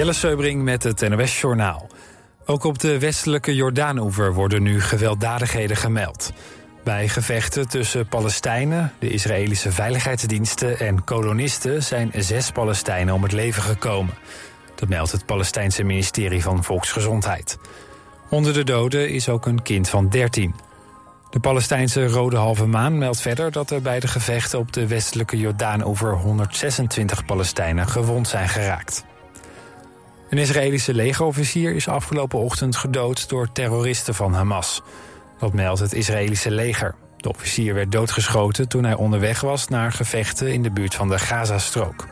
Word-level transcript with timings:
Jelle 0.00 0.12
Seubring 0.12 0.62
met 0.62 0.82
het 0.82 1.08
NOS 1.08 1.40
Journaal. 1.40 1.86
Ook 2.46 2.64
op 2.64 2.78
de 2.78 2.98
westelijke 2.98 3.54
Jordaanoever 3.54 4.34
worden 4.34 4.62
nu 4.62 4.80
gewelddadigheden 4.80 5.76
gemeld. 5.76 6.32
Bij 6.84 7.08
gevechten 7.08 7.68
tussen 7.68 8.08
Palestijnen, 8.08 8.92
de 8.98 9.10
Israëlische 9.10 9.72
veiligheidsdiensten 9.72 10.78
en 10.78 11.04
kolonisten 11.04 11.82
zijn 11.82 12.10
zes 12.14 12.50
Palestijnen 12.50 13.14
om 13.14 13.22
het 13.22 13.32
leven 13.32 13.62
gekomen. 13.62 14.14
Dat 14.74 14.88
meldt 14.88 15.12
het 15.12 15.26
Palestijnse 15.26 15.82
ministerie 15.82 16.42
van 16.42 16.64
Volksgezondheid. 16.64 17.58
Onder 18.30 18.52
de 18.52 18.64
doden 18.64 19.10
is 19.10 19.28
ook 19.28 19.46
een 19.46 19.62
kind 19.62 19.88
van 19.88 20.08
13. 20.08 20.54
De 21.30 21.40
Palestijnse 21.40 22.06
Rode 22.06 22.36
Halve 22.36 22.66
Maan 22.66 22.98
meldt 22.98 23.20
verder 23.20 23.52
dat 23.52 23.70
er 23.70 23.82
bij 23.82 24.00
de 24.00 24.08
gevechten 24.08 24.58
op 24.58 24.72
de 24.72 24.86
westelijke 24.86 25.38
Jordaanoever 25.38 26.12
126 26.14 27.24
Palestijnen 27.24 27.88
gewond 27.88 28.28
zijn 28.28 28.48
geraakt. 28.48 29.08
Een 30.30 30.38
Israëlische 30.38 30.94
legerofficier 30.94 31.74
is 31.74 31.88
afgelopen 31.88 32.38
ochtend 32.38 32.76
gedood 32.76 33.28
door 33.28 33.52
terroristen 33.52 34.14
van 34.14 34.32
Hamas. 34.32 34.82
Dat 35.38 35.52
meldt 35.52 35.80
het 35.80 35.92
Israëlische 35.92 36.50
leger. 36.50 36.94
De 37.16 37.28
officier 37.28 37.74
werd 37.74 37.92
doodgeschoten 37.92 38.68
toen 38.68 38.84
hij 38.84 38.94
onderweg 38.94 39.40
was 39.40 39.68
naar 39.68 39.92
gevechten 39.92 40.52
in 40.52 40.62
de 40.62 40.70
buurt 40.70 40.94
van 40.94 41.08
de 41.08 41.18
Gazastrook. 41.18 42.08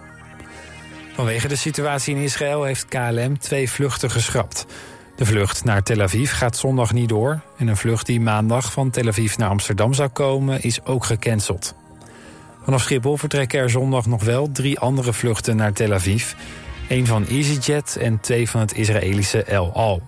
Vanwege 1.14 1.48
de 1.48 1.56
situatie 1.56 2.14
in 2.14 2.22
Israël 2.22 2.64
heeft 2.64 2.88
KLM 2.88 3.38
twee 3.38 3.70
vluchten 3.70 4.10
geschrapt. 4.10 4.66
De 5.16 5.24
vlucht 5.24 5.64
naar 5.64 5.82
Tel 5.82 6.02
Aviv 6.02 6.32
gaat 6.32 6.56
zondag 6.56 6.92
niet 6.92 7.08
door... 7.08 7.40
en 7.58 7.68
een 7.68 7.76
vlucht 7.76 8.06
die 8.06 8.20
maandag 8.20 8.72
van 8.72 8.90
Tel 8.90 9.08
Aviv 9.08 9.36
naar 9.36 9.48
Amsterdam 9.48 9.94
zou 9.94 10.08
komen... 10.08 10.62
is 10.62 10.84
ook 10.84 11.04
gecanceld. 11.04 11.74
Vanaf 12.64 12.82
Schiphol 12.82 13.16
vertrekken 13.16 13.60
er 13.60 13.70
zondag 13.70 14.06
nog 14.06 14.24
wel 14.24 14.52
drie 14.52 14.78
andere 14.78 15.12
vluchten 15.12 15.56
naar 15.56 15.72
Tel 15.72 15.92
Aviv... 15.92 16.34
Een 16.88 17.06
van 17.06 17.26
EasyJet 17.26 17.96
en 18.00 18.20
twee 18.20 18.50
van 18.50 18.60
het 18.60 18.74
Israëlische 18.74 19.42
El 19.42 19.72
Al. 19.72 20.02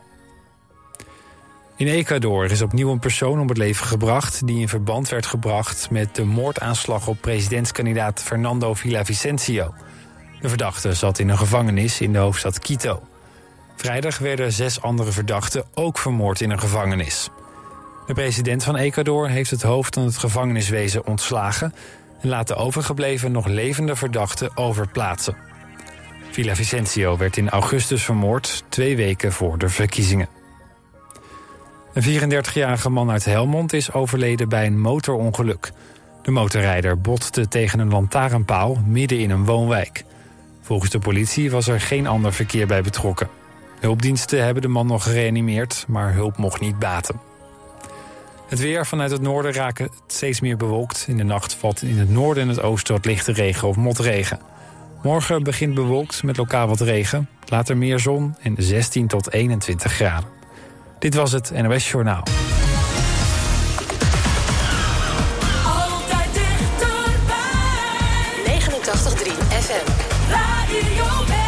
In 1.77 1.87
Ecuador 1.87 2.51
is 2.51 2.63
opnieuw 2.63 2.91
een 2.91 2.99
persoon 2.99 3.41
om 3.41 3.49
het 3.49 3.57
leven 3.57 3.87
gebracht... 3.87 4.47
die 4.47 4.61
in 4.61 4.69
verband 4.69 5.09
werd 5.09 5.27
gebracht 5.27 5.91
met 5.91 6.15
de 6.15 6.25
moordaanslag 6.25 7.07
op 7.07 7.21
presidentskandidaat 7.21 8.23
Fernando 8.23 8.75
Villavicencio. 8.75 9.75
De 10.41 10.49
verdachte 10.49 10.95
zat 10.95 11.19
in 11.19 11.29
een 11.29 11.39
gevangenis 11.39 12.01
in 12.01 12.13
de 12.13 12.19
hoofdstad 12.19 12.59
Quito. 12.59 13.03
Vrijdag 13.77 14.19
werden 14.19 14.53
zes 14.53 14.83
andere 14.83 15.13
verdachten 15.13 15.65
ook 15.75 15.99
vermoord 15.99 16.41
in 16.41 16.51
een 16.51 16.61
gevangenis. 16.61 17.29
De 18.07 18.15
president 18.15 18.65
van 18.65 18.77
Ecuador 18.77 19.29
heeft 19.29 19.51
het 19.51 19.63
hoofd 19.63 19.95
van 19.95 20.05
het 20.05 20.19
gevangeniswezen 20.19 21.07
ontslagen... 21.07 21.75
en 22.21 22.29
laat 22.29 22.49
de 22.49 22.55
overgebleven 22.55 23.33
nog 23.33 23.47
levende 23.47 23.97
verdachten 23.97 24.57
overplaatsen. 24.57 25.50
Vicencio 26.33 27.17
werd 27.17 27.37
in 27.37 27.49
augustus 27.49 28.05
vermoord, 28.05 28.65
twee 28.69 28.97
weken 28.97 29.33
voor 29.33 29.59
de 29.59 29.69
verkiezingen. 29.69 30.29
Een 31.93 32.33
34-jarige 32.33 32.91
man 32.91 33.11
uit 33.11 33.25
Helmond 33.25 33.73
is 33.73 33.93
overleden 33.93 34.49
bij 34.49 34.67
een 34.67 34.81
motorongeluk. 34.81 35.73
De 36.23 36.31
motorrijder 36.31 37.01
botste 37.01 37.49
tegen 37.49 37.79
een 37.79 37.91
lantaarnpaal 37.91 38.83
midden 38.87 39.19
in 39.19 39.31
een 39.31 39.45
woonwijk. 39.45 40.05
Volgens 40.61 40.91
de 40.91 40.99
politie 40.99 41.51
was 41.51 41.69
er 41.69 41.81
geen 41.81 42.07
ander 42.07 42.33
verkeer 42.33 42.67
bij 42.67 42.83
betrokken. 42.83 43.29
Hulpdiensten 43.81 44.45
hebben 44.45 44.63
de 44.63 44.69
man 44.69 44.87
nog 44.87 45.03
gereanimeerd, 45.03 45.85
maar 45.89 46.13
hulp 46.13 46.37
mocht 46.37 46.61
niet 46.61 46.79
baten. 46.79 47.21
Het 48.49 48.61
weer 48.61 48.87
vanuit 48.87 49.11
het 49.11 49.21
noorden 49.21 49.53
raken 49.53 49.91
steeds 50.07 50.41
meer 50.41 50.57
bewolkt. 50.57 51.05
In 51.09 51.17
de 51.17 51.25
nacht 51.25 51.55
valt 51.55 51.83
in 51.83 51.99
het 51.99 52.11
noorden 52.11 52.43
en 52.43 52.49
het 52.49 52.63
oosten 52.63 52.95
wat 52.95 53.05
lichte 53.05 53.33
regen 53.33 53.69
of 53.69 53.77
motregen. 53.77 54.41
Morgen 55.03 55.43
begint 55.43 55.75
bewolkt 55.75 56.23
met 56.23 56.37
lokaal 56.37 56.69
wat 56.69 56.81
regen. 56.81 57.29
Later 57.47 57.77
meer 57.77 57.99
zon 57.99 58.37
en 58.43 58.55
16 58.59 59.07
tot 59.07 59.33
21 59.33 59.93
graden. 59.93 60.29
Dit 60.99 61.15
was 61.15 61.33
het 61.33 61.51
NOS 61.63 61.91
Journaal. 61.91 62.23
Altijd 65.65 66.35
dichterbij. 66.35 67.49
89.3 68.45 69.33
FM. 69.49 69.91
Radio 70.31 71.40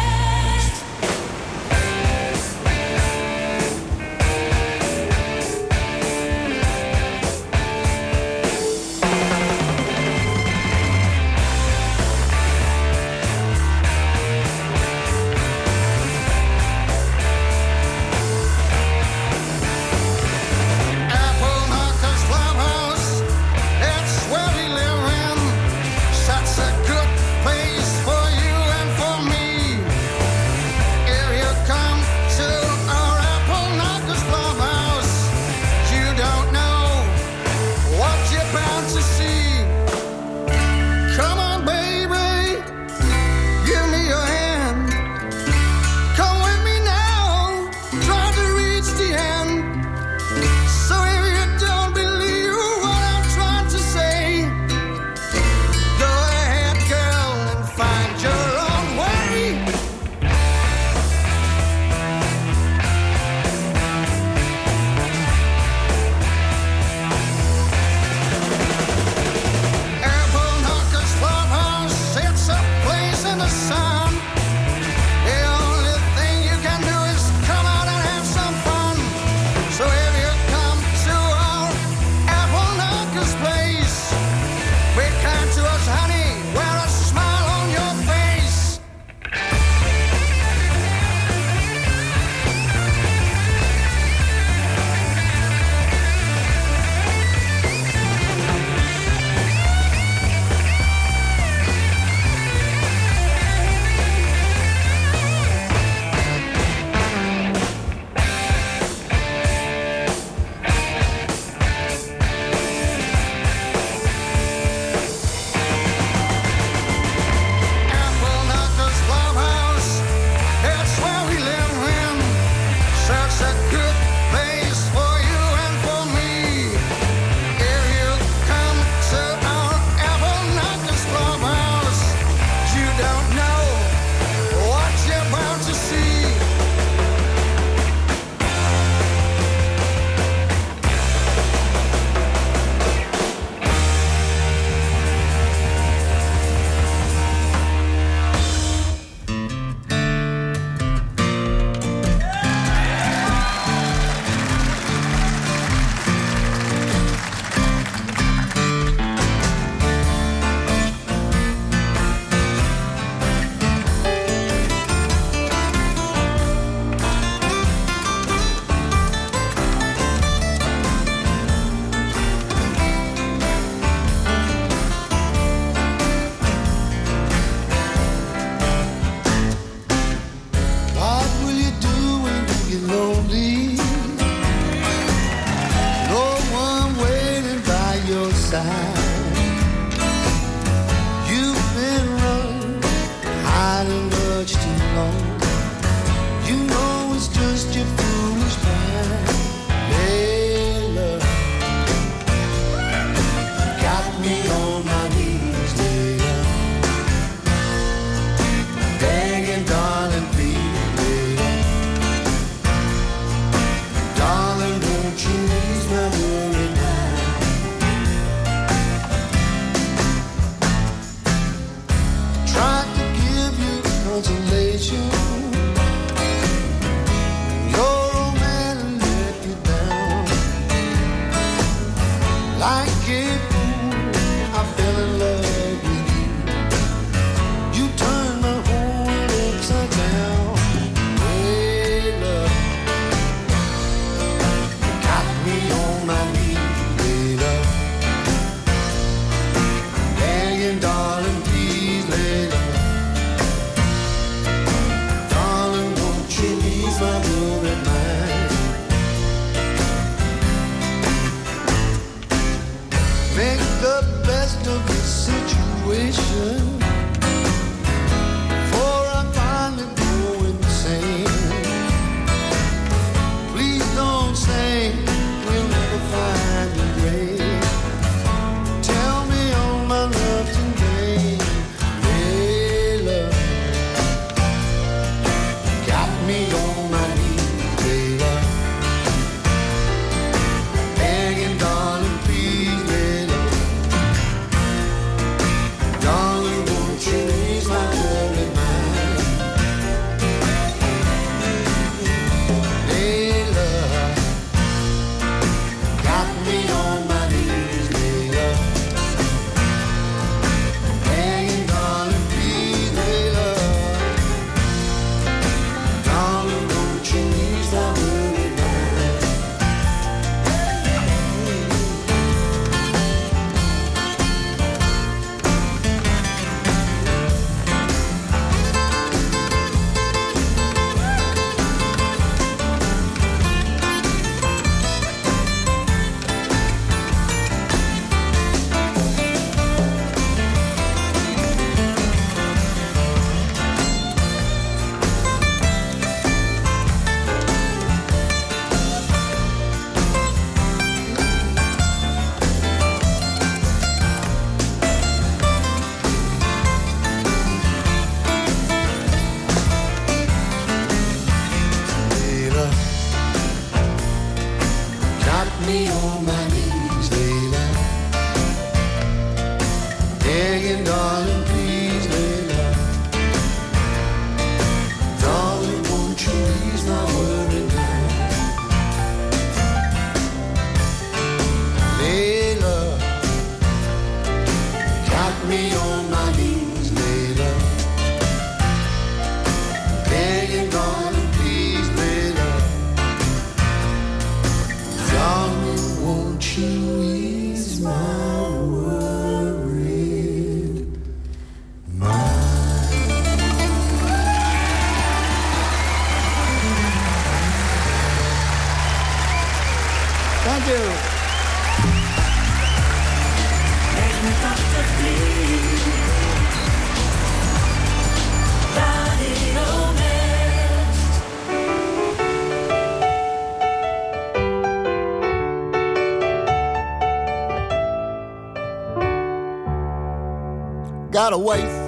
got 431.13 431.31
a 431.31 431.37
wife, 431.37 431.85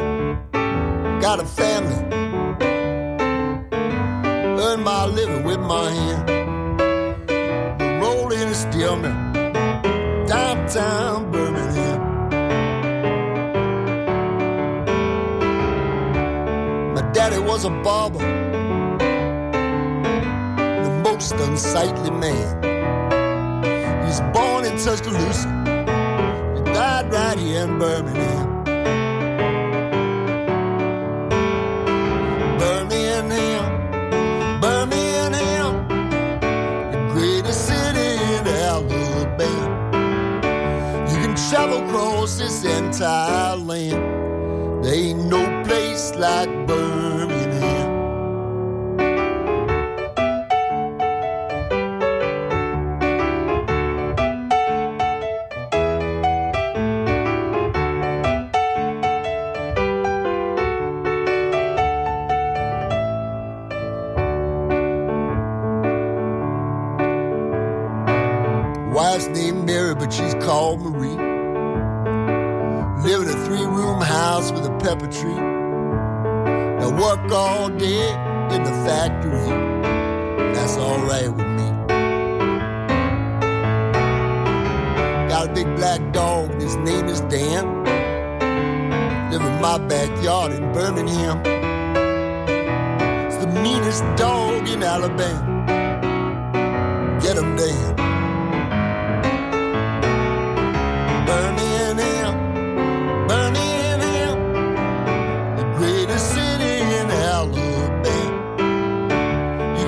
got 1.20 1.40
a 1.40 1.46
family, 1.46 1.96
earn 4.62 4.84
my 4.84 5.08
living 5.08 5.44
with 5.44 5.60
my 5.60 5.90
hand. 5.90 6.30
Roll 8.04 8.32
in 8.32 8.48
and 8.50 8.56
steal 8.56 8.96
me 8.98 9.10
downtown 10.28 11.32
Birmingham. 11.32 12.02
My 16.94 17.02
daddy 17.12 17.40
was 17.40 17.66
a 17.66 17.72
barber, 17.72 18.20
the 20.84 21.02
most 21.04 21.34
unsightly 21.34 22.12
man. 22.12 22.64
He 24.04 24.06
was 24.06 24.22
born 24.36 24.66
in 24.66 24.78
Tuscaloosa, 24.78 25.50
he 26.58 26.62
died 26.74 27.12
right 27.12 27.40
here 27.40 27.64
in 27.64 27.80
Birmingham. 27.80 28.55
Thailand. 43.00 44.84
There 44.84 44.94
ain't 44.94 45.26
no 45.26 45.64
place 45.66 46.16
like 46.16 46.55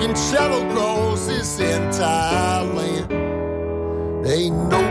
and 0.07 0.15
travel 0.31 0.63
grows 0.73 1.27
this 1.27 1.59
entire 1.59 2.63
land. 2.63 4.25
They 4.25 4.49
know 4.49 4.86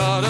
da 0.00 0.20
da 0.22 0.29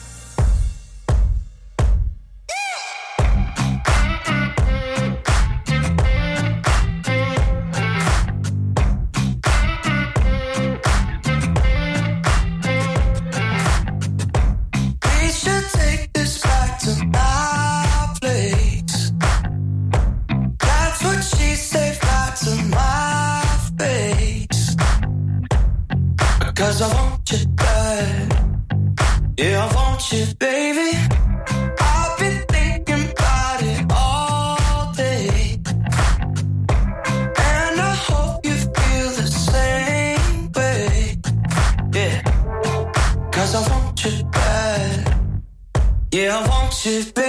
should 46.81 47.20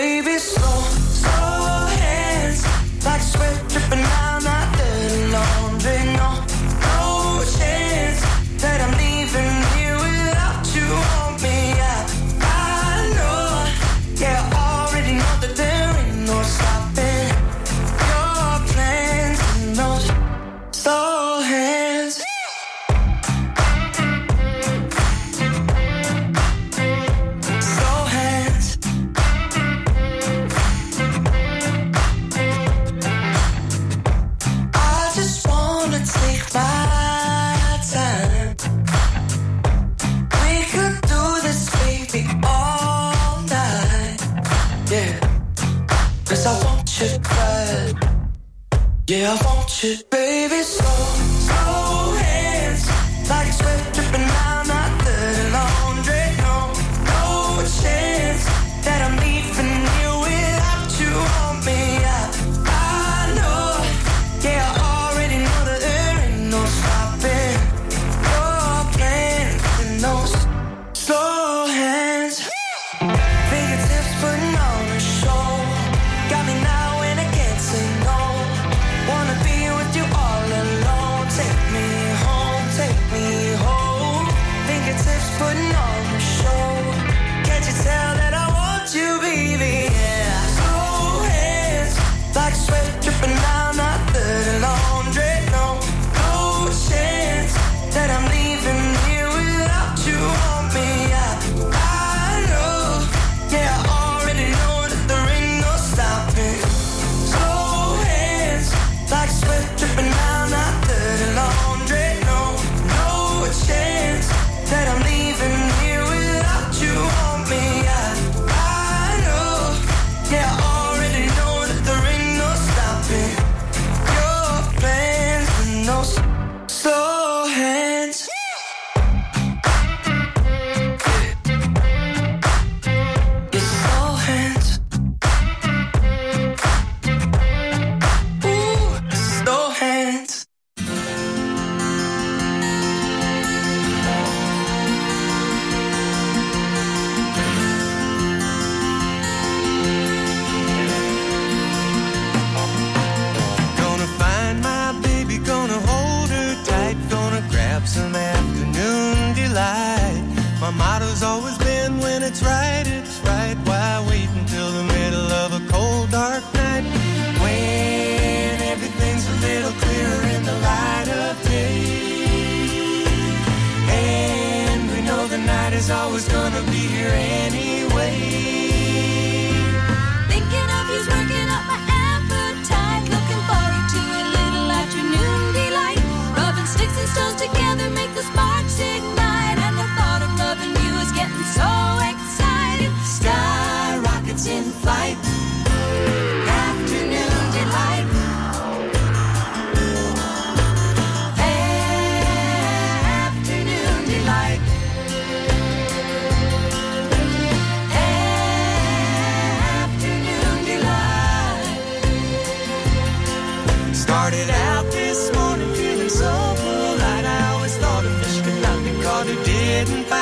Started 214.23 214.51
out 214.51 214.89
this 214.93 215.35
morning 215.35 215.75
feeling 215.75 216.09
so 216.09 216.31
polite. 216.31 217.25
I 217.25 217.55
always 217.55 217.77
thought 217.77 218.05
a 218.05 218.11
fish 218.21 218.41
could 218.43 218.63
not 218.63 218.85
be 218.85 219.03
caught 219.03 219.27
who 219.27 219.43
didn't 219.43 220.09
bite. 220.09 220.22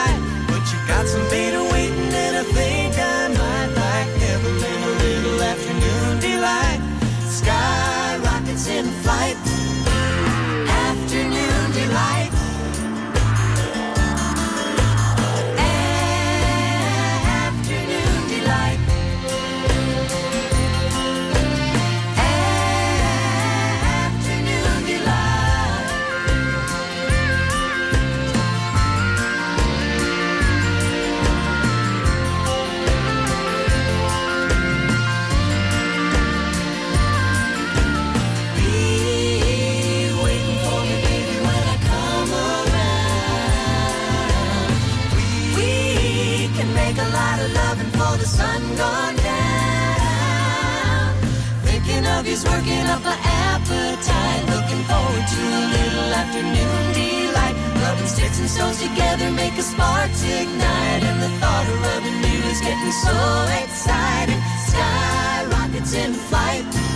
afternoon 56.31 56.93
delight. 56.95 57.55
Rubbing 57.83 58.07
sticks 58.07 58.39
and 58.39 58.49
stones 58.49 58.81
together 58.81 59.31
make 59.31 59.55
a 59.59 59.63
spark 59.63 60.11
ignite. 60.11 61.03
And 61.03 61.23
the 61.23 61.29
thought 61.41 61.67
of 61.67 61.83
rubbing 61.83 62.19
you 62.23 62.39
is 62.51 62.61
getting 62.61 62.93
so 62.93 63.17
exciting. 63.63 64.41
Sky 64.67 65.47
rockets 65.51 65.93
in 65.95 66.13
flight. 66.13 66.90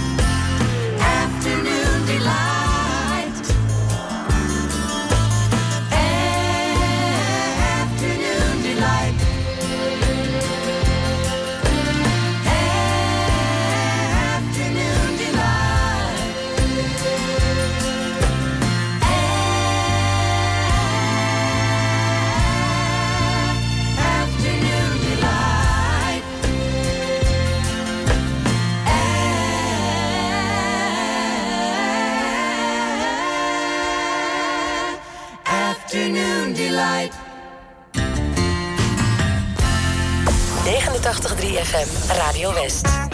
89.3 40.64 41.58
FM 41.58 41.88
Radio 42.16 42.50
West. 42.54 43.13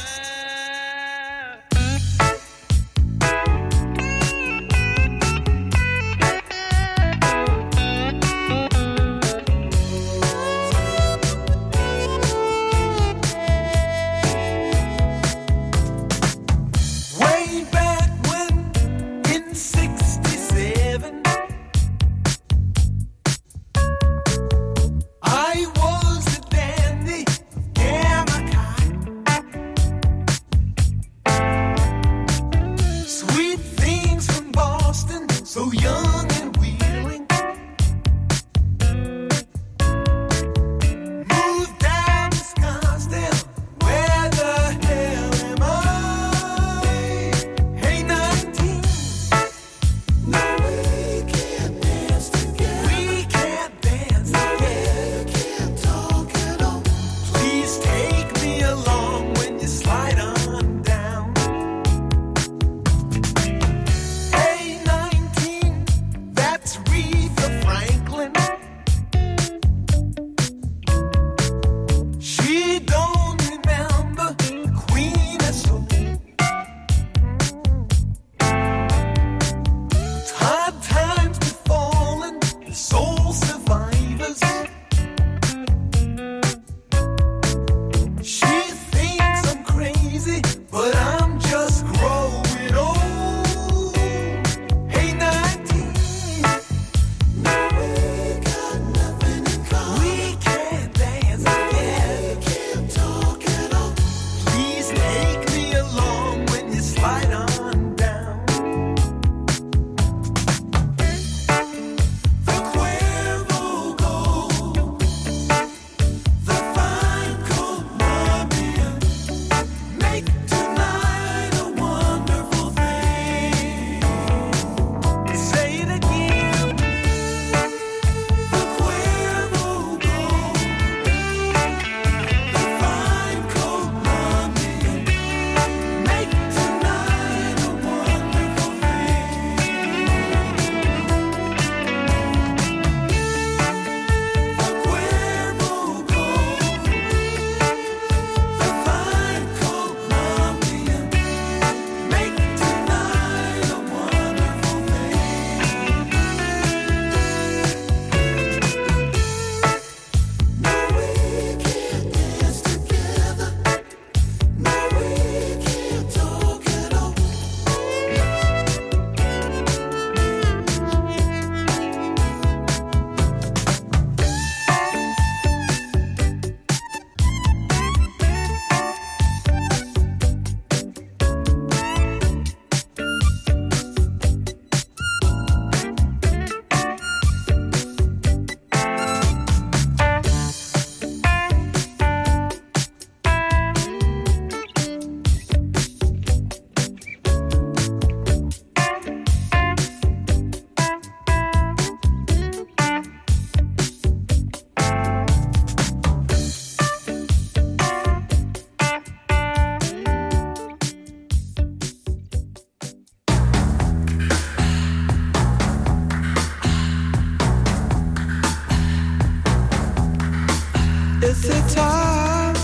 It's 221.22 221.42
the 221.42 221.60
time 221.74 222.56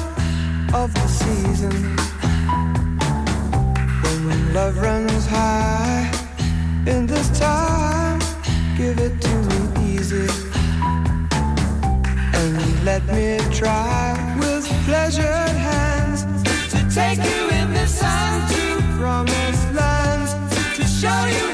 of 0.75 0.93
the 0.95 1.09
season 1.09 1.97
when 4.27 4.55
love 4.55 4.79
runs 4.79 5.27
high. 5.27 6.11
In 6.87 7.07
this 7.07 7.29
time, 7.39 8.19
give 8.79 8.99
it 8.99 9.21
to 9.21 9.35
me 9.49 9.93
easy 9.95 10.29
and 12.33 12.85
let 12.85 13.05
me 13.09 13.39
try 13.53 14.15
with 14.39 14.65
pleasured 14.87 15.57
hands 15.71 16.23
to 16.73 16.79
take 16.95 17.19
you 17.19 17.49
in 17.61 17.75
the 17.75 17.87
sun 17.87 18.49
to 18.53 18.83
promised 18.97 19.75
lands 19.75 20.33
to 20.77 20.85
show 20.85 21.25
you 21.27 21.46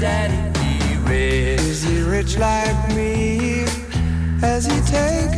daddy? 0.00 0.58
He 0.60 0.96
rich. 0.96 1.60
Is 1.60 1.82
he 1.82 2.00
rich 2.00 2.38
like 2.38 2.94
me? 2.96 3.66
Has 4.40 4.66
he 4.66 4.80
taken 4.90 5.30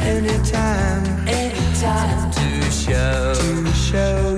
anytime? 0.00 1.28
Anytime 1.28 2.30
to 2.30 2.70
show 2.70 3.34
to 3.34 3.72
show 3.72 4.31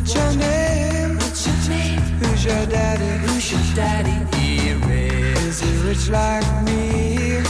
What's 0.00 0.14
your 0.14 0.32
name? 0.32 1.16
What's 1.16 1.46
your 1.46 1.76
name? 1.76 2.00
Who's 2.20 2.42
your 2.42 2.64
daddy? 2.64 3.26
Who's 3.26 3.52
your 3.52 3.60
daddy? 3.76 4.16
He 4.38 4.72
rich. 4.72 5.36
Is 5.44 5.60
he 5.60 5.76
rich 5.86 6.08
like 6.08 6.64
me? 6.64 7.42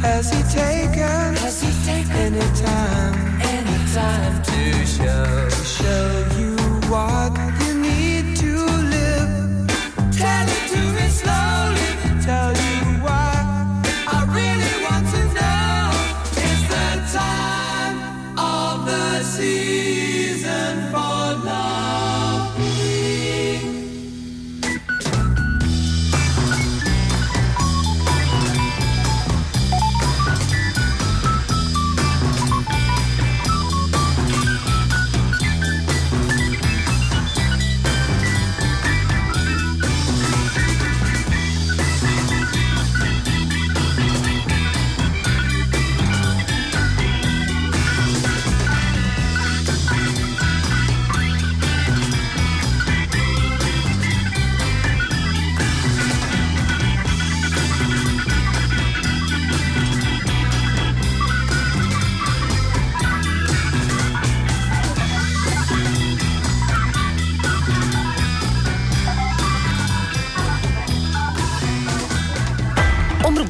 Has 0.00 0.30
he 0.30 0.40
taken? 0.44 1.34
Has 1.42 1.60
he 1.60 1.72
taken 1.84 2.14
any 2.14 2.56
time? 2.62 3.42
Any 3.42 3.78
time 3.92 4.42
to 4.44 4.86
show 4.86 5.48
to 5.50 5.64
show 5.64 6.28
you 6.38 6.54
what 6.88 7.51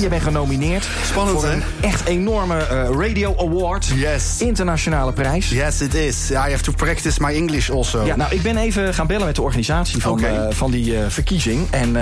Je 0.00 0.08
bent 0.08 0.22
genomineerd 0.22 0.88
Spannend, 1.04 1.40
voor 1.40 1.48
hè? 1.48 1.54
een 1.54 1.62
echt 1.80 2.04
enorme 2.06 2.56
eh, 2.56 2.88
Radio 2.98 3.34
Award. 3.38 3.86
Yes. 3.94 4.36
Internationale 4.38 5.12
prijs. 5.12 5.48
Yes, 5.48 5.80
it 5.80 5.94
is. 5.94 6.30
I 6.30 6.34
have 6.34 6.62
to 6.62 6.72
practice 6.72 7.22
my 7.22 7.34
English 7.34 7.70
also. 7.70 8.04
Ja, 8.04 8.16
nou, 8.16 8.34
ik 8.34 8.42
ben 8.42 8.56
even 8.56 8.94
gaan 8.94 9.06
bellen 9.06 9.26
met 9.26 9.34
de 9.34 9.42
organisatie 9.42 10.02
van, 10.02 10.24
eh, 10.24 10.32
van 10.50 10.70
die 10.70 10.96
eh, 10.98 11.04
verkiezing. 11.08 11.66
En 11.70 11.92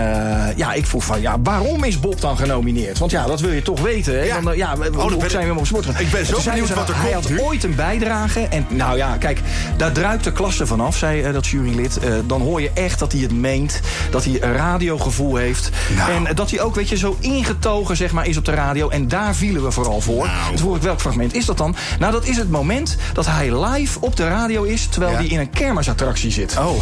ja, 0.56 0.72
ik 0.72 0.86
vroeg 0.86 1.04
van, 1.04 1.20
ja, 1.20 1.36
waarom 1.42 1.84
is 1.84 2.00
Bob 2.00 2.20
dan 2.20 2.36
genomineerd? 2.36 2.98
Want 2.98 3.10
ja, 3.10 3.26
dat 3.26 3.40
wil 3.40 3.50
je 3.52 3.62
toch 3.62 3.80
weten, 3.80 4.14
hè? 4.18 4.22
Ja. 4.22 4.40
Dan, 4.40 4.56
ja, 4.56 4.76
we- 4.76 5.16
ben 5.18 5.30
zijn 5.30 5.52
we 5.54 5.58
op 5.58 5.66
sport? 5.66 5.86
Ik 5.86 6.10
ben 6.10 6.20
En 6.20 6.26
zo 6.26 6.40
benieuwd 6.44 6.66
ze, 6.66 6.74
wat 6.74 6.88
er 6.88 6.96
Hij 7.00 7.12
komt 7.12 7.30
had 7.30 7.40
ooit 7.40 7.64
een 7.64 7.74
bijdrage. 7.74 8.40
En 8.40 8.66
nou 8.68 8.96
ja, 8.96 9.16
kijk, 9.16 9.40
daar 9.76 9.92
druipt 9.92 10.24
de 10.24 10.32
klasse 10.32 10.66
vanaf, 10.66 10.96
zei 10.96 11.32
dat 11.32 11.46
jurylid. 11.46 11.98
Dan 12.26 12.40
hoor 12.40 12.60
je 12.60 12.70
echt 12.74 12.98
dat 12.98 13.12
hij 13.12 13.20
het 13.20 13.32
meent. 13.32 13.80
Dat 14.10 14.24
hij 14.24 14.42
een 14.42 14.52
radiogevoel 14.52 15.36
heeft. 15.36 15.70
Nou. 15.96 16.26
En 16.26 16.34
dat 16.34 16.50
hij 16.50 16.60
ook, 16.60 16.74
weet 16.74 16.88
je, 16.88 16.96
zo 16.96 17.16
ingetogen 17.20 17.81
zeg 17.90 18.12
maar, 18.12 18.26
is 18.26 18.36
op 18.36 18.44
de 18.44 18.52
radio. 18.54 18.88
En 18.88 19.08
daar 19.08 19.34
vielen 19.34 19.62
we 19.64 19.70
vooral 19.70 20.00
voor. 20.00 20.26
Nou. 20.26 20.48
Toen 20.48 20.58
vroeg 20.58 20.76
ik, 20.76 20.82
welk 20.82 21.00
fragment 21.00 21.34
is 21.34 21.44
dat 21.44 21.58
dan? 21.58 21.76
Nou, 21.98 22.12
dat 22.12 22.24
is 22.26 22.36
het 22.36 22.50
moment 22.50 22.96
dat 23.12 23.26
hij 23.26 23.64
live 23.64 24.00
op 24.00 24.16
de 24.16 24.28
radio 24.28 24.62
is... 24.62 24.86
terwijl 24.86 25.12
Ja. 25.12 25.18
hij 25.18 25.26
in 25.26 25.38
een 25.40 25.50
kermisattractie 25.50 26.30
zit. 26.30 26.56
Oh. 26.58 26.80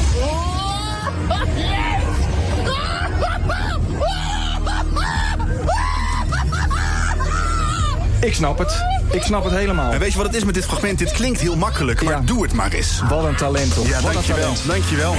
Ik 8.20 8.34
snap 8.34 8.58
het. 8.58 8.84
Ik 9.10 9.22
snap 9.22 9.44
het 9.44 9.52
helemaal. 9.52 9.92
En 9.92 9.98
weet 9.98 10.10
je 10.12 10.16
wat 10.18 10.26
het 10.26 10.36
is 10.36 10.44
met 10.44 10.54
dit 10.54 10.64
fragment? 10.64 10.98
Dit 10.98 11.12
klinkt 11.12 11.40
heel 11.40 11.56
makkelijk, 11.56 12.02
maar 12.02 12.12
Ja. 12.14 12.20
doe 12.24 12.42
het 12.42 12.52
maar 12.52 12.72
eens. 12.72 13.02
Wat 13.08 13.24
een 13.24 13.36
talent, 13.36 13.74
toch? 13.74 13.86
Ja, 13.88 14.00
Wat 14.00 14.12
dankjewel. 14.12 14.42
talent. 14.42 14.66
Dankjewel. 14.66 15.14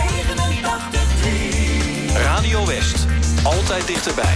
Radio 2.14 2.66
West. 2.66 3.06
Altijd 3.44 3.88
dichterbij. 3.88 4.36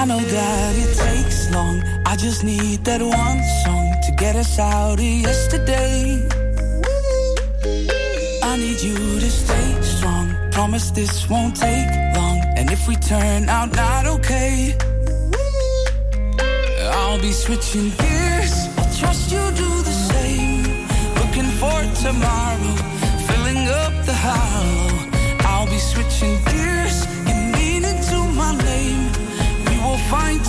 I 0.00 0.06
know 0.06 0.18
that 0.18 0.76
it 0.78 0.96
takes 0.96 1.50
long. 1.50 1.82
I 2.06 2.16
just 2.16 2.42
need 2.42 2.86
that 2.86 3.02
one 3.02 3.42
song 3.64 3.92
to 4.06 4.12
get 4.16 4.34
us 4.34 4.58
out 4.58 4.94
of 4.94 5.04
yesterday. 5.04 6.26
I 8.42 8.56
need 8.56 8.80
you 8.80 8.96
to 8.96 9.30
stay 9.30 9.82
strong. 9.82 10.34
Promise 10.52 10.92
this 10.92 11.28
won't 11.28 11.54
take 11.54 11.90
long. 12.16 12.40
And 12.56 12.70
if 12.70 12.88
we 12.88 12.96
turn 12.96 13.50
out 13.50 13.76
not 13.76 14.06
okay, 14.06 14.74
I'll 16.80 17.20
be 17.20 17.32
switching 17.32 17.90
gears. 17.90 18.29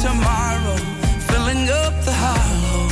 Tomorrow, 0.02 0.78
filling 1.30 1.70
up 1.70 1.94
the 2.06 2.12
hollow. 2.12 2.88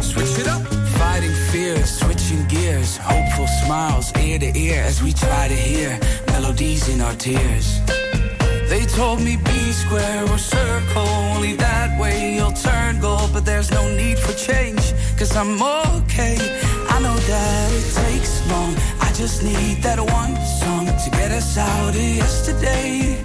Switch 0.00 0.38
it 0.38 0.48
up. 0.48 0.62
Fighting 0.98 1.36
fears, 1.50 1.90
switching 2.00 2.46
gears, 2.48 2.96
hopeful 2.96 3.46
smiles 3.64 4.16
ear 4.18 4.38
to 4.38 4.58
ear 4.58 4.82
as 4.82 5.02
we 5.02 5.12
try 5.12 5.48
to 5.48 5.54
hear 5.54 5.98
melodies 6.28 6.88
in 6.88 7.02
our 7.02 7.14
tears. 7.16 7.80
They 8.70 8.86
told 8.86 9.20
me 9.20 9.36
be 9.36 9.72
square 9.72 10.24
or 10.24 10.38
circle, 10.38 11.06
only 11.32 11.54
that 11.56 12.00
way 12.00 12.36
you'll 12.36 12.52
turn 12.52 12.98
gold. 13.00 13.30
But 13.34 13.44
there's 13.44 13.70
no 13.70 13.82
need 13.94 14.18
for 14.18 14.32
change, 14.32 14.94
cause 15.18 15.36
I'm 15.36 15.60
okay. 15.96 16.49
Just 19.20 19.42
need 19.42 19.76
that 19.82 20.00
one 20.00 20.34
song 20.60 20.86
to 20.86 21.10
get 21.10 21.30
us 21.30 21.58
out 21.58 21.90
of 21.90 21.94
yesterday. 22.22 23.22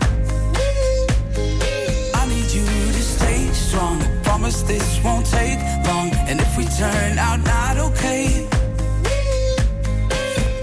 I 2.13 2.23
need 2.27 2.49
you 2.51 2.65
to 2.97 3.03
stay 3.15 3.47
strong, 3.53 4.01
I 4.01 4.07
promise 4.21 4.61
this 4.63 5.01
won't 5.05 5.25
take 5.25 5.57
long. 5.87 6.09
And 6.27 6.41
if 6.41 6.57
we 6.57 6.65
turn 6.65 7.17
out 7.17 7.39
not 7.45 7.77
okay, 7.87 8.45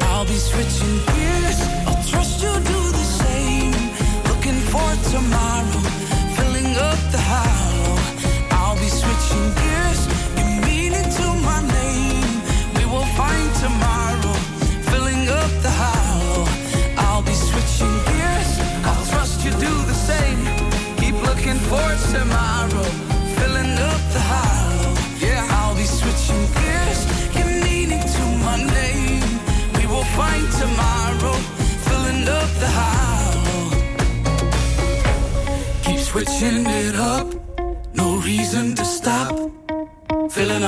I'll 0.02 0.26
be 0.26 0.38
switching 0.50 0.96
gears. 1.14 1.60
I'll 1.86 2.04
trust 2.12 2.42
you 2.42 2.52
do 2.72 2.80
the 3.00 3.06
same. 3.22 3.72
Looking 4.28 4.60
for 4.72 4.90
tomorrow, 5.14 5.71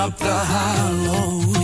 up 0.05 0.19
the 0.19 0.27
hollow. 0.27 1.64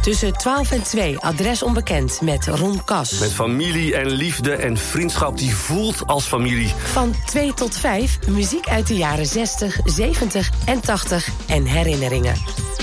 Tussen 0.00 0.32
12 0.32 0.70
en 0.70 0.82
2 0.82 1.18
adres 1.18 1.62
onbekend 1.62 2.20
met 2.20 2.46
Ron 2.46 2.84
Kas. 2.84 3.18
Met 3.18 3.32
familie 3.32 3.96
en 3.96 4.10
liefde 4.10 4.52
en 4.52 4.76
vriendschap 4.76 5.38
die 5.38 5.54
voelt 5.54 6.06
als 6.06 6.24
familie. 6.24 6.72
Van 6.92 7.14
2 7.26 7.54
tot 7.54 7.76
5 7.76 8.18
muziek 8.28 8.68
uit 8.68 8.86
de 8.86 8.96
jaren 8.96 9.26
60, 9.26 9.80
70 9.84 10.50
en 10.64 10.80
80 10.80 11.28
en 11.46 11.64
herinneringen. 11.64 12.34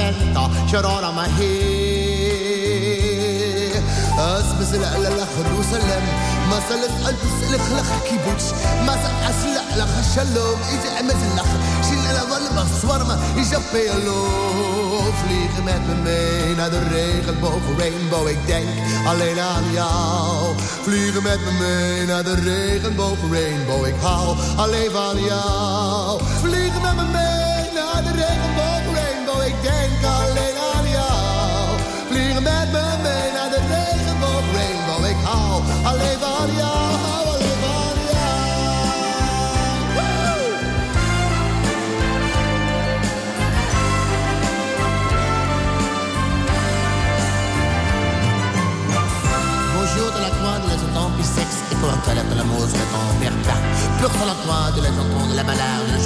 fenta, 0.00 0.48
shura 0.68 1.12
mahekwa. 1.12 2.76
أسبس 4.18 4.72
لا 4.72 4.98
لا 4.98 5.08
لا 5.08 5.26
خروسلم 5.36 6.04
ما 6.50 6.60
سلت 6.68 6.90
ألف 7.08 7.20
سلخ 7.40 7.72
لخ 7.72 7.88
كيبوتش 8.08 8.44
ما 8.86 8.96
سأسل 9.02 9.56
لخ 9.78 10.14
شلوم 10.14 10.58
إجا 10.72 11.00
أمز 11.00 11.22
لخ 11.36 11.50
شيل 11.88 12.04
لا 12.14 12.22
ول 12.22 12.46
بصور 12.56 13.04
ما 13.04 13.20
إجا 13.36 13.60
بيلو 13.72 14.26
Vliegen 15.22 15.64
met 15.64 15.86
me 15.86 15.94
mee 16.02 16.54
naar 16.54 16.70
de 16.70 16.82
regenboog 16.88 17.62
rainbow 17.78 18.28
Ik 18.28 18.46
denk 18.46 18.68
alleen 19.06 19.40
aan 19.40 19.72
jou 19.72 20.54
Vliegen 20.82 21.22
met 21.22 21.40
me 21.44 21.50
mee 21.60 22.06
naar 22.06 22.24
de 22.24 22.34
regenboog 22.34 23.18
rainbow 23.32 23.86
Ik 23.86 23.94
hou 24.00 24.36
alleen 24.56 24.90
van 24.90 25.24
jou 25.24 26.20
Vliegen 26.42 26.80
met 26.80 26.96
me 26.96 27.02
mee 27.02 27.12
naar 27.12 27.12
de 27.12 27.12
regenboog 27.12 27.29
again, 29.61 30.01
darling. 30.01 30.50
toi, 54.45 54.71
de 54.75 54.81
la 54.81 54.89
chanson, 54.89 55.27
de 55.29 55.35
la 55.35 55.43
balade, 55.43 55.87
le 55.93 55.99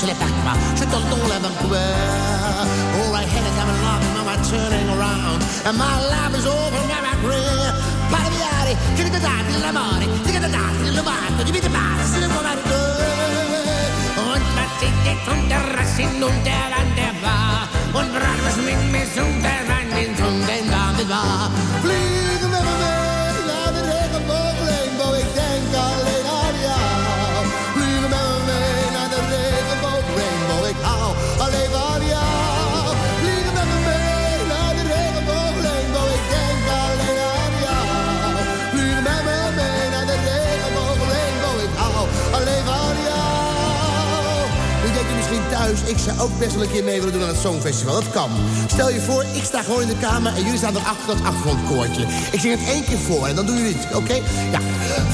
je 0.00 0.06
les 0.06 0.14
pas. 0.44 0.56
Je 0.76 0.84
la 0.84 1.38
Vancouver. 1.44 1.92
All 2.98 3.14
I 3.14 3.24
had 3.32 3.44
is 3.48 3.56
I'm 3.60 3.70
now 4.16 4.26
I'm 4.32 4.42
turning 4.50 4.88
around, 4.94 5.40
and 5.66 5.76
my 5.76 5.96
life 6.12 6.34
is 6.38 6.46
over, 6.46 6.80
now 6.90 7.10
I'm 7.10 7.20
real. 7.24 7.72
Parviare, 8.12 8.72
che 8.96 9.02
l'amore, 9.60 10.06
che 10.24 10.38
ne 10.38 10.50
dati 10.50 11.44
di 11.44 11.52
vita 11.52 11.68
pazza, 11.68 12.04
se 12.12 12.18
ne 12.20 12.28
può 12.28 12.40
Und 14.30 14.44
man 14.56 14.68
sieht 14.78 14.98
jetzt 15.04 15.28
unter 15.28 15.62
und 16.22 16.44
der 16.44 16.66
Land, 16.72 16.92
der 16.96 17.12
und 17.94 18.08
mit 18.64 18.80
mir 18.92 19.06
ik 45.84 45.98
zou 45.98 46.20
ook 46.20 46.38
best 46.38 46.54
wel 46.54 46.62
een 46.62 46.70
keer 46.70 46.84
mee 46.84 46.98
willen 46.98 47.12
doen 47.12 47.22
aan 47.22 47.28
het 47.28 47.40
Songfestival. 47.40 47.94
Dat 47.94 48.10
kan. 48.10 48.30
Stel 48.66 48.90
je 48.90 49.00
voor, 49.00 49.24
ik 49.32 49.44
sta 49.44 49.62
gewoon 49.62 49.82
in 49.82 49.88
de 49.88 49.96
kamer 50.00 50.34
en 50.36 50.42
jullie 50.42 50.58
staan 50.58 50.76
erachter 50.76 51.06
dat 51.06 51.24
achtergrondkoortje. 51.24 52.02
Ik 52.32 52.40
zing 52.40 52.58
het 52.58 52.68
één 52.68 52.84
keer 52.84 52.98
voor 52.98 53.26
en 53.26 53.34
dan 53.34 53.46
doen 53.46 53.56
jullie 53.56 53.76
het, 53.76 53.96
oké? 53.96 54.14
Ja. 54.50 54.60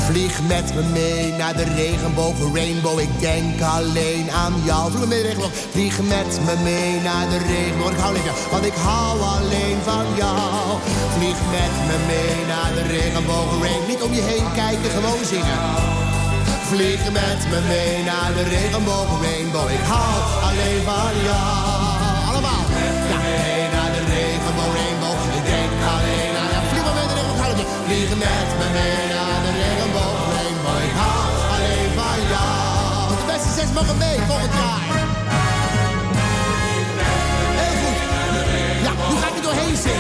Vlieg 0.07 0.41
met 0.47 0.75
me 0.75 0.83
mee 0.83 1.33
naar 1.33 1.57
de 1.57 1.65
regenboog, 1.65 2.35
rainbow. 2.55 2.99
Ik 2.99 3.21
denk 3.21 3.61
alleen 3.61 4.31
aan 4.31 4.55
jou. 4.65 4.93
Vlieg 4.93 5.09
met 5.09 5.11
me 5.11 5.25
mee. 5.25 5.37
Vlieg 5.71 5.99
met 6.03 6.41
me 6.45 6.55
mee 6.63 7.01
naar 7.01 7.29
de 7.29 7.39
regenboog. 7.39 7.91
Ik 7.91 7.99
hou 7.99 8.15
jou, 8.25 8.37
want 8.51 8.65
ik 8.65 8.75
hou 8.75 9.21
alleen 9.21 9.79
van 9.85 10.07
jou. 10.17 10.79
Vlieg 11.17 11.39
met 11.51 11.75
me 11.89 11.97
mee 12.07 12.47
naar 12.47 12.73
de 12.75 12.83
regenboog, 12.83 13.63
rain. 13.63 13.87
Niet 13.89 14.03
om 14.03 14.15
je 14.15 14.23
heen 14.23 14.53
kijken, 14.55 14.91
gewoon 14.91 15.25
zingen. 15.25 16.08
Vlieg 16.69 17.11
met 17.13 17.41
me 17.51 17.61
mee 17.69 18.03
naar 18.05 18.31
de 18.35 18.43
regenboog 18.43 19.23
rainbow. 19.23 19.71
Ik 19.71 19.85
hou 19.93 20.17
alleen 20.49 20.83
van 20.89 21.15
jou. 21.29 22.29
Allemaal. 22.29 22.65
Ja, 23.11 23.19
mee 23.27 23.63
naar 23.75 23.93
de 23.97 24.03
regenboog 24.15 24.75
rainbow. 24.81 25.17
Ik 25.39 25.45
denk 25.53 25.73
alleen 25.95 26.33
aan 26.41 26.51
jou. 26.55 26.65
Vlieg 26.71 26.85
maar 26.87 26.97
mee 26.99 27.07
naar 27.09 27.15
de 27.15 27.21
regenboog. 27.21 27.41
hou 27.43 27.53
het. 27.61 27.69
Vlieg 27.87 28.11
met 28.25 28.49
me 28.61 28.67
mee 28.79 29.03
naar 29.15 29.39
de 29.45 29.53
regenboog 29.63 30.19
rainbow. 30.37 30.79
Ik 30.89 30.95
hou 31.03 31.25
alleen 31.55 31.91
van 31.99 32.21
jou. 32.35 33.03
De 33.21 33.25
beste 33.33 33.51
zes 33.59 33.71
mogen 33.77 33.97
mee 34.05 34.19
volgend 34.29 34.55
jaar. 34.61 34.83
Heel 37.61 37.77
goed. 37.83 37.99
Ja, 38.87 38.93
nu 39.11 39.15
ga 39.23 39.29
ik 39.31 39.37
er 39.39 39.45
doorheen 39.49 39.77
zingen. 39.85 39.98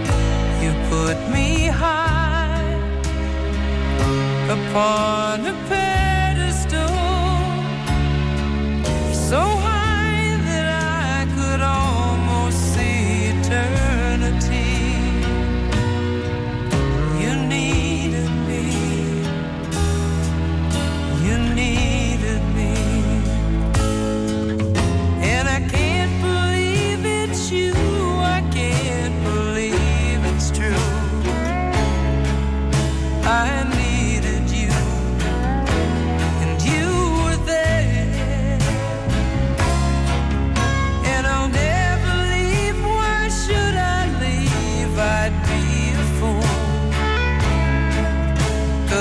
You 0.63 0.71
put 0.89 1.17
me 1.31 1.67
high 1.67 2.73
upon 4.49 5.45
a 5.45 5.76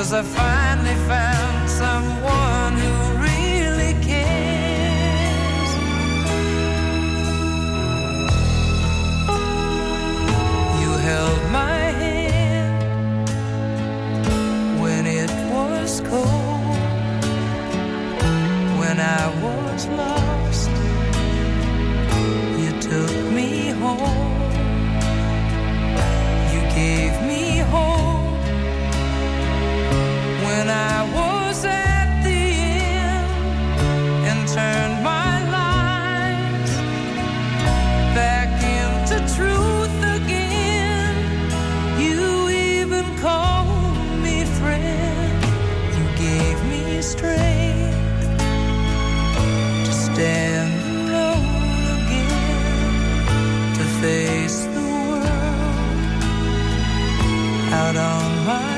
Cause 0.07 0.13
I 0.13 0.23
find 0.23 0.66
out 57.87 57.97
on 57.97 58.45
my 58.45 58.76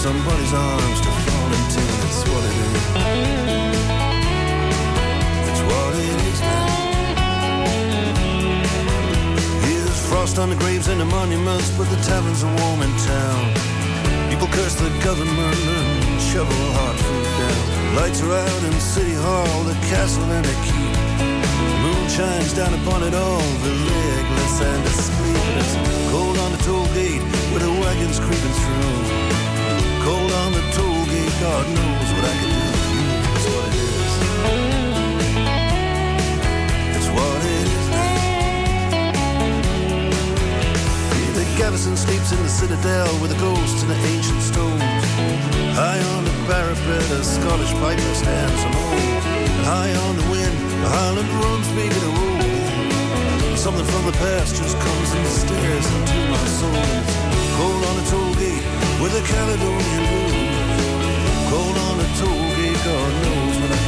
somebody's 0.00 0.54
arms 0.54 1.00
to 1.02 1.10
fall 1.28 1.50
into. 1.60 1.82
It's 2.08 2.24
what 2.24 2.42
it 2.48 2.56
is. 2.64 2.72
It's 5.44 5.62
what 5.68 5.92
it 5.92 6.20
is 6.30 6.40
now. 6.40 6.68
Here's 9.60 10.00
frost 10.08 10.38
on 10.38 10.48
the 10.48 10.56
graves 10.56 10.88
and 10.88 10.98
the 11.02 11.04
monuments, 11.04 11.68
but 11.76 11.86
the 11.90 12.00
taverns 12.08 12.42
are 12.42 12.54
warm 12.64 12.80
in 12.80 12.92
town. 13.12 13.52
People 14.30 14.48
curse 14.48 14.74
the 14.76 14.88
government 15.04 15.60
and 15.68 16.20
shovel 16.32 16.56
hard 16.80 16.96
food 16.96 17.28
down. 17.36 17.96
Lights 17.96 18.22
are 18.22 18.32
out 18.32 18.62
in 18.64 18.72
City 18.80 19.12
Hall, 19.12 19.64
the 19.64 19.76
castle 19.92 20.24
and 20.32 20.46
the 20.46 20.56
keep. 20.64 20.96
Moon 21.84 22.08
shines 22.08 22.54
down 22.54 22.72
upon 22.72 23.02
it 23.02 23.12
all, 23.12 23.44
the 23.66 23.74
legless 23.92 24.60
and 24.64 24.80
the 24.82 24.94
sleepless. 24.96 25.70
Cold 26.10 26.38
on 26.38 26.52
the 26.52 26.60
toll 26.64 26.88
gate 26.96 27.22
with 27.52 27.60
the 27.60 27.72
wagons 27.84 28.18
creeping 28.18 28.54
through. 28.64 29.49
Cold 30.04 30.32
on 30.32 30.52
the 30.52 30.64
toll 30.72 31.04
gate, 31.06 31.34
God 31.40 31.66
knows 31.76 32.08
what 32.14 32.24
I 32.24 32.34
can 32.40 32.50
do. 32.56 32.64
It's 33.36 33.46
what 33.52 33.64
it 33.68 33.74
is. 33.76 34.12
It's 36.96 37.08
what 37.16 37.40
it 37.44 37.66
is 37.68 37.86
the 41.36 41.44
garrison 41.56 41.96
sleeps 41.96 42.32
in 42.32 42.42
the 42.42 42.48
citadel 42.48 43.08
with 43.20 43.30
the 43.30 43.38
ghosts 43.38 43.82
and 43.82 43.90
the 43.90 44.00
ancient 44.14 44.42
stones. 44.42 44.82
High 45.76 46.02
on 46.16 46.24
the 46.24 46.34
parapet, 46.48 47.10
a 47.12 47.22
Scottish 47.24 47.72
piper 47.74 48.14
stands 48.14 48.62
alone. 48.68 49.20
High 49.64 49.94
on 50.06 50.16
the 50.16 50.26
wind, 50.32 50.56
the 50.82 50.88
Highland 50.88 51.30
runs 51.44 51.68
making 51.76 52.02
a 52.02 52.12
roll. 52.18 53.56
Something 53.56 53.84
from 53.84 54.04
the 54.06 54.16
past 54.16 54.56
just 54.56 54.76
comes 54.78 55.10
and 55.12 55.26
stares 55.26 55.86
into 55.96 56.18
my 56.32 56.44
soul. 56.58 56.84
Cold 57.56 57.84
on 57.84 57.96
a 58.02 58.04
toll 58.10 58.29
with 59.00 59.14
a 59.14 59.22
Caledonian 59.26 60.04
blue. 60.10 60.30
Cold 61.50 61.76
on 61.88 62.00
a 62.00 62.08
toll 62.20 62.48
gate, 62.56 62.80
God 62.84 63.12
knows 63.24 63.56
what 63.60 63.72
I 63.72 63.79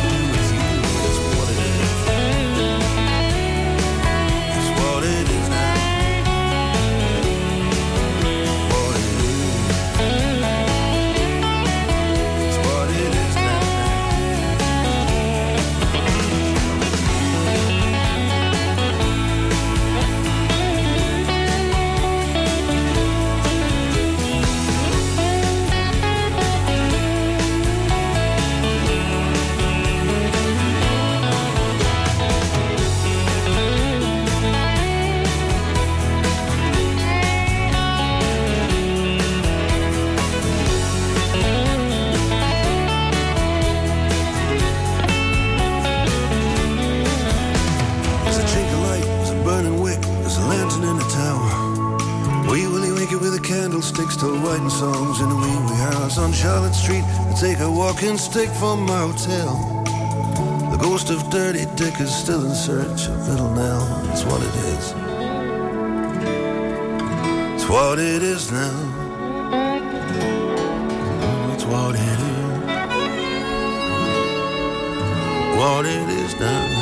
Charlotte 56.42 56.74
Street. 56.74 57.04
I 57.04 57.34
take 57.38 57.60
a 57.60 57.70
walking 57.70 58.18
stick 58.18 58.50
from 58.50 58.84
my 58.84 58.98
hotel. 58.98 59.54
The 60.72 60.76
ghost 60.76 61.08
of 61.08 61.30
Dirty 61.30 61.66
Dick 61.76 62.00
is 62.00 62.12
still 62.12 62.44
in 62.44 62.52
search 62.52 63.06
of 63.06 63.28
Little 63.28 63.54
Nell. 63.54 64.10
It's 64.10 64.24
what 64.24 64.42
it 64.42 64.54
is. 64.74 64.92
It's 67.54 67.70
what 67.70 68.00
it 68.00 68.24
is 68.24 68.50
now. 68.50 68.74
It's 71.54 71.64
what 71.64 71.94
it 71.94 72.00
is. 72.00 72.42
What 75.56 75.86
it 75.86 76.08
is 76.08 76.34
now. 76.40 76.81